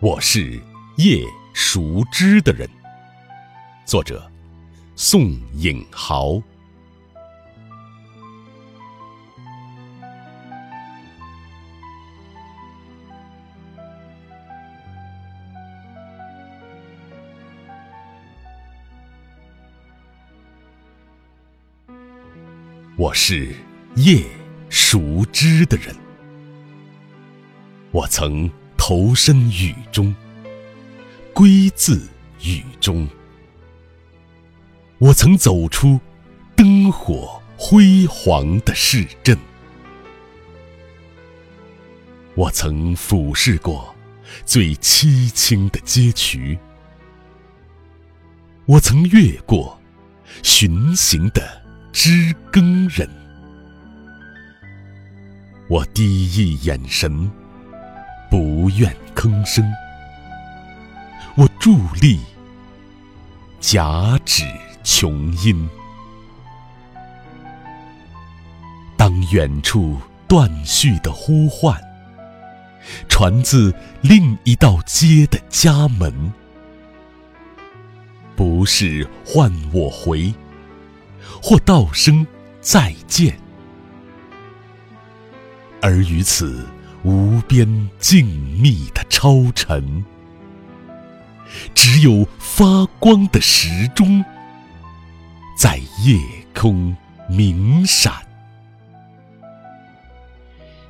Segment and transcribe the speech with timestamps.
[0.00, 0.60] 我是
[0.98, 2.68] 夜熟知的人。
[3.86, 4.30] 作者：
[4.94, 6.42] 宋颖豪。
[22.96, 23.52] 我是
[23.96, 24.24] 夜
[24.68, 25.94] 熟知的人。
[27.90, 28.50] 我曾。
[28.86, 30.14] 投身雨中，
[31.32, 32.06] 归自
[32.42, 33.08] 雨中。
[34.98, 35.98] 我曾走出
[36.54, 39.38] 灯火辉煌的市镇，
[42.34, 43.94] 我曾俯视过
[44.44, 46.58] 最凄清的街渠，
[48.66, 49.80] 我曾越过
[50.42, 51.63] 巡行的
[51.94, 53.08] 知更人，
[55.68, 57.30] 我低翳眼神。
[58.28, 59.64] 不愿吭声，
[61.36, 62.18] 我伫立，
[63.60, 64.42] 假指
[64.82, 65.68] 琼音。
[68.96, 71.80] 当远处断续的呼唤，
[73.08, 76.32] 传自另一道街的家门，
[78.34, 80.34] 不是唤我回，
[81.42, 82.26] 或道声
[82.60, 83.38] 再见，
[85.80, 86.66] 而于此。
[87.04, 90.02] 无边静谧的超尘，
[91.74, 94.24] 只有发光的时钟
[95.54, 96.18] 在夜
[96.54, 96.96] 空
[97.28, 98.10] 明闪，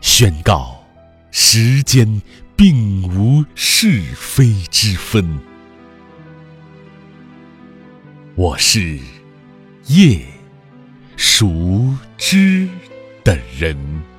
[0.00, 0.84] 宣告
[1.32, 2.22] 时间
[2.54, 5.40] 并无是非之分。
[8.36, 9.00] 我是
[9.88, 10.24] 夜
[11.16, 12.66] 熟知
[13.22, 14.13] 的人。